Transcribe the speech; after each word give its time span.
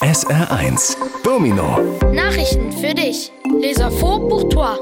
SR1 0.00 0.96
Domino 1.24 1.98
Nachrichten 2.12 2.70
für 2.70 2.94
dich. 2.94 3.32
Les 3.60 3.78
infos 3.78 4.20
pour 4.28 4.48
toi. 4.48 4.78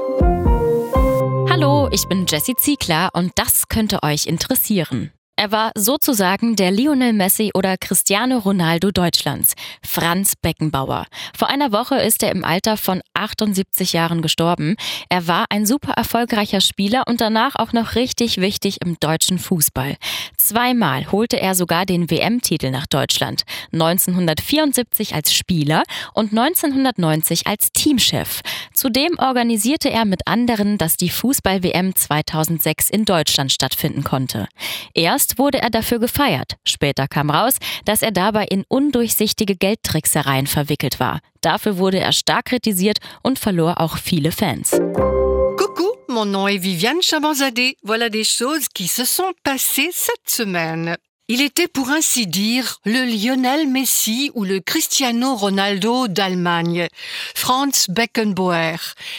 Hallo, 1.49 1.89
ich 1.91 2.07
bin 2.07 2.27
Jessie 2.27 2.55
Ziegler 2.55 3.09
und 3.13 3.31
das 3.33 3.67
könnte 3.67 4.03
euch 4.03 4.27
interessieren. 4.27 5.11
Er 5.39 5.51
war 5.51 5.71
sozusagen 5.75 6.55
der 6.55 6.71
Lionel 6.71 7.13
Messi 7.13 7.51
oder 7.53 7.77
Cristiano 7.77 8.39
Ronaldo 8.39 8.89
Deutschlands, 8.89 9.53
Franz 9.85 10.33
Beckenbauer. 10.35 11.05
Vor 11.37 11.47
einer 11.47 11.71
Woche 11.71 11.95
ist 11.97 12.23
er 12.23 12.31
im 12.31 12.43
Alter 12.43 12.75
von 12.75 13.03
78 13.13 13.93
Jahren 13.93 14.23
gestorben. 14.23 14.75
Er 15.09 15.27
war 15.27 15.45
ein 15.51 15.67
super 15.67 15.91
erfolgreicher 15.91 16.59
Spieler 16.59 17.03
und 17.07 17.21
danach 17.21 17.55
auch 17.55 17.71
noch 17.71 17.93
richtig 17.93 18.37
wichtig 18.37 18.81
im 18.83 18.99
deutschen 18.99 19.37
Fußball. 19.37 19.97
Zweimal 20.37 21.11
holte 21.11 21.39
er 21.39 21.53
sogar 21.53 21.85
den 21.85 22.09
WM-Titel 22.09 22.71
nach 22.71 22.87
Deutschland. 22.87 23.43
1974 23.73 25.13
als 25.13 25.35
Spieler 25.35 25.83
und 26.15 26.31
1990 26.31 27.45
als 27.45 27.71
Teamchef. 27.73 28.41
Zudem 28.73 29.19
organisierte 29.19 29.91
er 29.91 30.05
mit 30.05 30.25
anderen, 30.25 30.79
dass 30.79 30.97
die 30.97 31.09
Fußball-WM 31.09 31.95
2006 31.95 32.89
in 32.89 33.05
Deutschland 33.05 33.51
stattfinden 33.51 34.03
konnte. 34.03 34.47
Erst 34.95 35.26
Zuerst 35.27 35.39
wurde 35.39 35.61
er 35.61 35.69
dafür 35.69 35.99
gefeiert. 35.99 36.55
Später 36.65 37.07
kam 37.07 37.29
raus, 37.29 37.57
dass 37.85 38.01
er 38.01 38.11
dabei 38.11 38.45
in 38.45 38.63
undurchsichtige 38.69 39.55
Geldtricksereien 39.55 40.47
verwickelt 40.47 40.99
war. 40.99 41.19
Dafür 41.41 41.77
wurde 41.77 41.99
er 41.99 42.13
stark 42.13 42.45
kritisiert 42.45 42.99
und 43.23 43.37
verlor 43.37 43.81
auch 43.81 43.97
viele 43.97 44.31
Fans. 44.31 44.71
Coucou, 44.71 45.91
mon 46.07 46.31
nom 46.31 46.47
est 46.47 46.63
Viviane 46.63 47.01
Chabanzadeh. 47.01 47.75
Voilà 47.83 48.09
des 48.09 48.25
choses 48.25 48.67
qui 48.73 48.87
se 48.87 49.05
sont 49.05 49.33
passées 49.43 49.89
cette 49.91 50.29
semaine. 50.29 50.95
Il 51.29 51.41
était 51.41 51.67
pour 51.67 51.89
ainsi 51.89 52.25
dire 52.25 52.79
le 52.85 53.03
Lionel 53.03 53.67
Messi 53.67 54.31
ou 54.33 54.45
le 54.45 54.61
Cristiano 54.61 55.35
Ronaldo 55.35 56.07
d'Allemagne, 56.07 56.87
Franz 57.35 57.91
Beckenbauer. 57.91 58.77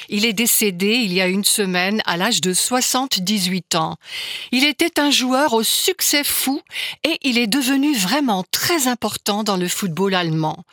Il 0.09 0.25
est 0.25 0.33
décédé 0.33 0.87
il 0.87 1.13
y 1.13 1.21
a 1.21 1.27
une 1.27 1.45
semaine 1.45 2.01
à 2.07 2.17
l'âge 2.17 2.41
de 2.41 2.55
78 2.55 3.75
ans. 3.75 3.97
Il 4.53 4.65
était 4.65 4.99
un 4.99 5.11
joueur 5.11 5.53
au 5.53 5.63
succès 5.63 6.25
fou 6.25 6.63
et 7.05 7.19
il 7.21 7.37
est 7.37 7.47
devenu 7.47 7.95
vraiment 7.95 8.43
très 8.53 8.89
important 8.89 9.45
dans 9.45 9.59
le 9.59 9.69
football 9.69 10.15
allemand. 10.15 10.65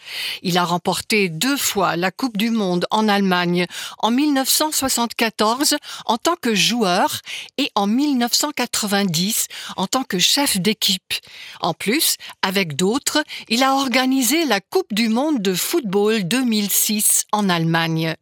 Il 0.41 0.57
a 0.57 0.63
remporté 0.63 1.27
deux 1.27 1.57
fois 1.57 1.97
la 1.97 2.11
Coupe 2.11 2.37
du 2.37 2.49
Monde 2.49 2.85
en 2.91 3.09
Allemagne 3.09 3.65
en 3.97 4.09
1974 4.09 5.75
en 6.05 6.17
tant 6.17 6.37
que 6.37 6.55
joueur 6.55 7.19
et 7.57 7.69
en 7.75 7.87
1990 7.87 9.47
en 9.75 9.87
tant 9.87 10.05
que 10.05 10.17
chef 10.17 10.61
d'équipe. 10.61 11.13
En 11.61 11.73
plus, 11.73 12.15
avec 12.41 12.75
d'autres, 12.75 13.23
il 13.49 13.63
a 13.63 13.75
organisé 13.75 14.45
la 14.45 14.59
Coupe 14.61 14.93
du 14.93 15.09
monde 15.09 15.41
de 15.41 15.53
football 15.53 16.27
2006 16.27 17.25
en 17.31 17.49
Allemagne. 17.49 18.15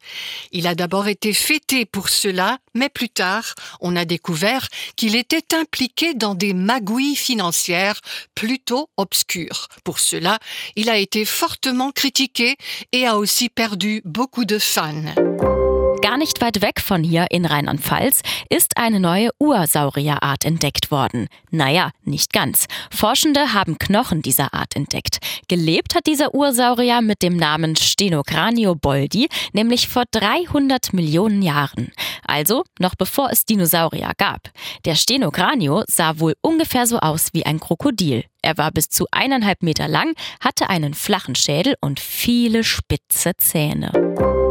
Il 0.51 0.67
a 0.67 0.75
d'abord 0.75 1.07
été 1.07 1.33
fêté 1.33 1.85
pour 1.85 2.09
cela, 2.09 2.59
mais 2.73 2.89
plus 2.89 3.09
tard, 3.09 3.55
on 3.81 3.95
a 3.95 4.05
découvert 4.05 4.67
qu'il 4.95 5.15
était 5.15 5.55
impliqué 5.55 6.13
dans 6.13 6.35
des 6.35 6.53
magouilles 6.53 7.15
financières 7.15 7.99
plutôt 8.35 8.89
obscures. 8.97 9.67
Pour 9.83 9.99
cela, 9.99 10.39
il 10.75 10.89
a 10.89 10.97
été 10.97 11.25
fortement 11.25 11.91
critiqué 11.91 12.57
et 12.91 13.05
a 13.07 13.17
aussi 13.17 13.49
perdu 13.49 14.01
beaucoup 14.05 14.45
de 14.45 14.59
fans. 14.59 15.62
Gar 16.03 16.17
nicht 16.17 16.41
weit 16.41 16.61
weg 16.61 16.81
von 16.81 17.01
hier 17.01 17.27
in 17.29 17.45
Rheinland-Pfalz 17.45 18.23
ist 18.49 18.75
eine 18.75 18.99
neue 18.99 19.29
Ursaurierart 19.39 20.43
entdeckt 20.43 20.91
worden. 20.91 21.29
Naja, 21.49 21.91
nicht 22.03 22.33
ganz. 22.33 22.65
Forschende 22.91 23.53
haben 23.53 23.79
Knochen 23.79 24.21
dieser 24.21 24.53
Art 24.53 24.75
entdeckt. 24.75 25.19
Gelebt 25.47 25.95
hat 25.95 26.05
dieser 26.05 26.35
Ursaurier 26.35 26.99
mit 26.99 27.21
dem 27.21 27.37
Namen 27.37 27.77
Stenocranio 27.77 28.75
boldi 28.75 29.29
nämlich 29.53 29.87
vor 29.87 30.03
300 30.11 30.91
Millionen 30.91 31.41
Jahren. 31.41 31.93
Also 32.27 32.65
noch 32.79 32.95
bevor 32.95 33.29
es 33.31 33.45
Dinosaurier 33.45 34.11
gab. 34.17 34.49
Der 34.83 34.95
Stenocranio 34.95 35.85
sah 35.87 36.19
wohl 36.19 36.35
ungefähr 36.41 36.85
so 36.85 36.99
aus 36.99 37.29
wie 37.31 37.45
ein 37.45 37.61
Krokodil. 37.61 38.25
Er 38.41 38.57
war 38.57 38.71
bis 38.71 38.89
zu 38.89 39.05
eineinhalb 39.11 39.63
Meter 39.63 39.87
lang, 39.87 40.15
hatte 40.41 40.69
einen 40.69 40.95
flachen 40.95 41.35
Schädel 41.35 41.75
und 41.79 42.01
viele 42.01 42.65
spitze 42.65 43.31
Zähne. 43.37 44.42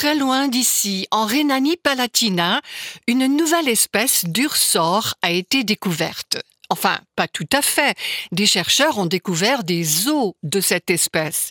Très 0.00 0.14
loin 0.14 0.48
d'ici, 0.48 1.06
en 1.10 1.26
Rhénanie-Palatinat, 1.26 2.62
une 3.06 3.26
nouvelle 3.26 3.68
espèce 3.68 4.24
d'ursor 4.24 5.12
a 5.20 5.30
été 5.30 5.62
découverte. 5.62 6.38
Enfin, 6.70 7.00
pas 7.16 7.26
tout 7.26 7.48
à 7.52 7.62
fait. 7.62 7.96
Des 8.30 8.46
chercheurs 8.46 8.98
ont 8.98 9.06
découvert 9.06 9.64
des 9.64 10.08
os 10.08 10.32
de 10.44 10.60
cette 10.60 10.88
espèce. 10.90 11.50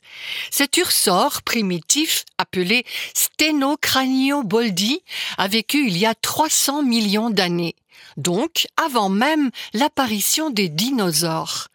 Cet 0.50 0.78
ursor 0.78 1.42
primitif, 1.44 2.24
appelé 2.38 2.86
Stenocranioboldi, 3.14 5.02
a 5.38 5.48
vécu 5.48 5.86
il 5.88 5.98
y 5.98 6.06
a 6.06 6.16
300 6.16 6.84
millions 6.84 7.30
d'années 7.30 7.76
donc 8.18 8.68
avant 8.78 9.10
même 9.10 9.50
l'apparition 9.74 10.50
des 10.50 10.70
dinosaures. 10.70 11.68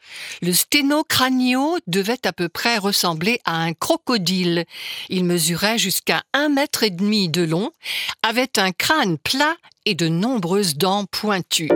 Le 0.42 0.52
sténocranio 0.52 1.78
devait 1.86 2.26
à 2.26 2.32
peu 2.32 2.48
près 2.48 2.78
ressembler 2.78 3.40
à 3.44 3.56
un 3.56 3.72
crocodile. 3.72 4.64
Il 5.08 5.24
mesurait 5.24 5.78
jusqu'à 5.78 6.22
un 6.32 6.48
mètre 6.48 6.82
et 6.82 6.90
demi 6.90 7.28
de 7.28 7.42
long, 7.42 7.72
avait 8.22 8.58
un 8.58 8.72
crâne 8.72 9.18
plat 9.18 9.56
et 9.86 9.94
de 9.94 10.08
nombreuses 10.08 10.76
dents 10.76 11.06
pointues. 11.06 11.70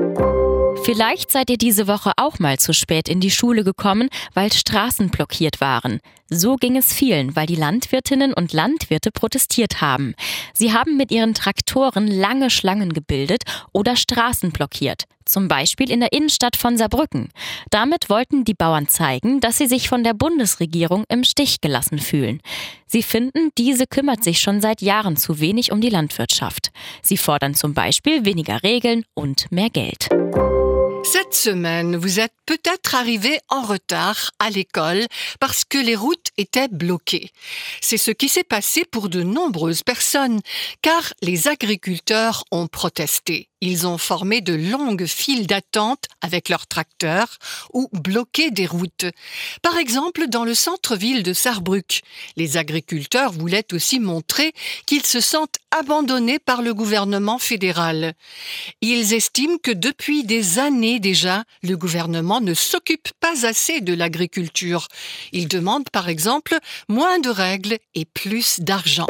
Vielleicht 0.85 1.31
seid 1.31 1.51
ihr 1.51 1.59
diese 1.59 1.87
Woche 1.87 2.13
auch 2.17 2.39
mal 2.39 2.59
zu 2.59 2.73
spät 2.73 3.09
in 3.09 3.21
die 3.21 3.31
Schule 3.31 3.65
gekommen, 3.65 4.09
weil 4.35 4.53
Straßen 4.53 5.11
blockiert 5.11 5.61
waren. 5.61 6.01
So 6.31 6.57
ging 6.57 6.77
es 6.77 6.93
vielen, 6.93 7.37
weil 7.37 7.47
die 7.47 7.55
Landwirtinnen 7.55 8.35
und 8.35 8.53
Landwirte 8.53 9.11
protestiert 9.11 9.81
haben. 9.81 10.15
Sie 10.53 10.75
haben 10.75 10.99
mit 10.99 11.11
ihren 11.11 11.33
Traktoren 11.33 12.07
lange 12.07 12.51
Schlangen 12.51 12.93
gebildet 12.93 13.45
oder 13.73 13.97
Straßen 13.97 14.51
blockiert, 14.51 15.05
zum 15.25 15.49
Beispiel 15.49 15.91
in 15.91 16.01
der 16.01 16.13
Innenstadt 16.13 16.57
von 16.57 16.77
Saarbrücken. 16.77 17.31
Damit 17.71 18.11
wollten 18.11 18.45
die 18.45 18.53
Bauern 18.53 18.89
zeigen, 18.89 19.41
dass 19.41 19.57
sie 19.57 19.67
sich 19.67 19.89
von 19.89 20.05
der 20.05 20.13
Bundesregierung 20.13 21.05
im 21.09 21.25
Stich 21.25 21.63
gelassen 21.63 21.99
fühlen. 21.99 22.43
Sie 22.87 23.03
finden, 23.03 23.51
diese 23.57 23.87
kümmert 23.87 24.23
sich 24.23 24.41
schon 24.41 24.61
seit 24.61 24.83
Jahren 24.83 25.17
zu 25.17 25.41
wenig 25.41 25.73
um 25.73 25.81
die 25.81 25.91
Landwirtschaft. 25.91 26.73
Sie 27.03 27.17
fordern 27.17 27.55
zum 27.55 27.73
Beispiel 27.73 28.27
weniger 28.27 28.63
Regeln 28.63 29.05
und 29.15 29.51
mehr 29.51 29.71
Geld. 29.71 30.09
Cette 31.05 31.35
semaine, 31.35 31.97
vous 31.97 32.21
êtes 32.21 32.35
peut-être 32.47 32.95
arrivé 32.95 33.41
en 33.49 33.63
retard 33.63 34.31
à 34.39 34.51
l'école 34.51 35.07
parce 35.41 35.65
que 35.65 35.79
les 35.79 35.97
routes 35.97 36.29
étaient 36.37 36.69
bloquées. 36.69 37.31
C'est 37.81 37.97
ce 37.97 38.11
qui 38.11 38.29
s'est 38.29 38.45
passé 38.45 38.85
pour 38.85 39.09
de 39.09 39.23
nombreuses 39.23 39.83
personnes, 39.83 40.41
car 40.83 41.15
les 41.23 41.49
agriculteurs 41.49 42.45
ont 42.51 42.67
protesté. 42.67 43.49
Ils 43.61 43.87
ont 43.87 43.99
formé 43.99 44.41
de 44.41 44.55
longues 44.55 45.07
files 45.07 45.47
d'attente 45.47 46.05
avec 46.21 46.49
leurs 46.49 46.67
tracteurs 46.67 47.39
ou 47.73 47.89
bloqué 47.93 48.51
des 48.51 48.67
routes. 48.67 49.07
Par 49.63 49.77
exemple, 49.79 50.29
dans 50.29 50.45
le 50.45 50.55
centre-ville 50.55 51.25
de 51.25 51.33
Sarrebruck, 51.33 52.03
les 52.37 52.57
agriculteurs 52.57 53.33
voulaient 53.33 53.67
aussi 53.73 53.99
montrer 53.99 54.53
qu'ils 54.87 55.05
se 55.05 55.21
sentent 55.21 55.59
abandonnés 55.79 56.39
par 56.39 56.63
le 56.63 56.75
gouvernement 56.75 57.39
fédéral. 57.39 58.15
Ils 58.81 59.15
estiment 59.15 59.59
que 59.63 59.71
depuis 59.71 60.25
des 60.25 60.59
années 60.59 61.01
déjà, 61.01 61.45
le 61.63 61.77
gouvernement 61.77 62.41
ne 62.41 62.55
s'occupe 62.55 63.09
pas 63.21 63.47
assez 63.47 63.81
de 63.81 63.95
l'agriculture. 63.95 64.89
Ils 65.33 65.49
demandent 65.49 65.91
par 65.91 66.09
exemple 66.09 66.57
moins 66.89 67.19
de 67.19 67.31
règles 67.31 67.79
et 67.95 68.05
plus 68.05 68.61
d'argent. 68.61 69.07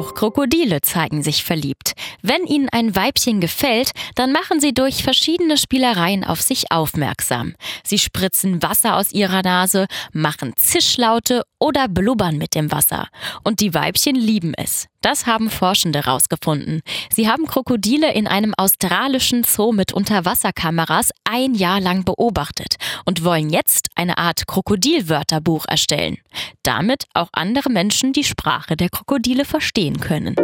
Auch 0.00 0.14
Krokodile 0.14 0.80
zeigen 0.80 1.22
sich 1.22 1.44
verliebt. 1.44 1.92
Wenn 2.22 2.46
ihnen 2.46 2.70
ein 2.70 2.96
Weibchen 2.96 3.38
gefällt, 3.38 3.90
dann 4.14 4.32
machen 4.32 4.58
sie 4.58 4.72
durch 4.72 5.02
verschiedene 5.02 5.58
Spielereien 5.58 6.24
auf 6.24 6.40
sich 6.40 6.72
aufmerksam. 6.72 7.54
Sie 7.84 7.98
spritzen 7.98 8.62
Wasser 8.62 8.96
aus 8.96 9.12
ihrer 9.12 9.42
Nase, 9.42 9.88
machen 10.14 10.54
Zischlaute 10.56 11.42
oder 11.58 11.86
blubbern 11.86 12.38
mit 12.38 12.54
dem 12.54 12.72
Wasser. 12.72 13.08
Und 13.44 13.60
die 13.60 13.74
Weibchen 13.74 14.16
lieben 14.16 14.54
es. 14.54 14.86
Das 15.02 15.26
haben 15.26 15.50
Forschende 15.50 16.00
herausgefunden. 16.00 16.80
Sie 17.14 17.28
haben 17.28 17.46
Krokodile 17.46 18.14
in 18.14 18.26
einem 18.26 18.54
australischen 18.56 19.44
Zoo 19.44 19.72
mit 19.72 19.92
Unterwasserkameras 19.92 21.10
ein 21.24 21.54
Jahr 21.54 21.80
lang 21.80 22.04
beobachtet 22.04 22.76
und 23.06 23.24
wollen 23.24 23.50
jetzt 23.50 23.88
eine 23.94 24.18
Art 24.18 24.46
Krokodilwörterbuch 24.46 25.64
erstellen. 25.68 26.18
Damit 26.62 27.04
auch 27.14 27.28
andere 27.32 27.70
Menschen 27.70 28.12
die 28.12 28.24
Sprache 28.24 28.76
der 28.76 28.88
Krokodile 28.88 29.44
verstehen 29.44 30.00
können. 30.00 30.36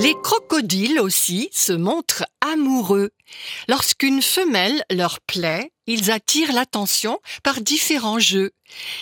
Les 0.00 0.14
crocodiles 0.22 0.98
aussi 0.98 1.50
se 1.52 1.72
montrent 1.72 2.24
amoureux. 2.40 3.10
Lorsqu'une 3.68 4.22
femelle 4.22 4.82
leur 4.90 5.20
plaît, 5.20 5.72
ils 5.86 6.10
attirent 6.10 6.54
l'attention 6.54 7.18
par 7.42 7.60
différents 7.60 8.18
jeux. 8.18 8.52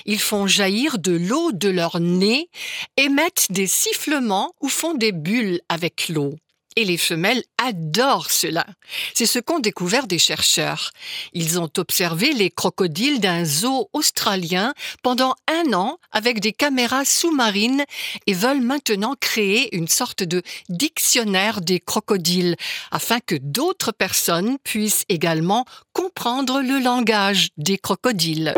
Ils 0.06 0.18
font 0.18 0.48
jaillir 0.48 0.98
de 0.98 1.12
l'eau 1.12 1.52
de 1.52 1.68
leur 1.68 2.00
nez, 2.00 2.50
émettent 2.96 3.46
des 3.50 3.68
sifflements 3.68 4.54
ou 4.60 4.68
font 4.68 4.94
des 4.94 5.12
bulles 5.12 5.60
avec 5.68 6.08
l'eau. 6.08 6.34
Et 6.78 6.84
les 6.84 6.96
femelles 6.96 7.42
adorent 7.60 8.30
cela. 8.30 8.64
C'est 9.12 9.26
ce 9.26 9.40
qu'ont 9.40 9.58
découvert 9.58 10.06
des 10.06 10.20
chercheurs. 10.20 10.92
Ils 11.32 11.58
ont 11.58 11.68
observé 11.76 12.32
les 12.32 12.50
crocodiles 12.50 13.18
d'un 13.18 13.44
zoo 13.44 13.90
australien 13.92 14.74
pendant 15.02 15.34
un 15.48 15.72
an 15.72 15.98
avec 16.12 16.38
des 16.38 16.52
caméras 16.52 17.04
sous-marines 17.04 17.84
et 18.28 18.32
veulent 18.32 18.62
maintenant 18.62 19.16
créer 19.18 19.74
une 19.76 19.88
sorte 19.88 20.22
de 20.22 20.40
dictionnaire 20.68 21.62
des 21.62 21.80
crocodiles 21.80 22.54
afin 22.92 23.18
que 23.18 23.34
d'autres 23.34 23.90
personnes 23.90 24.56
puissent 24.62 25.04
également 25.08 25.64
comprendre 25.92 26.60
le 26.60 26.78
langage 26.78 27.48
des 27.56 27.76
crocodiles. 27.76 28.54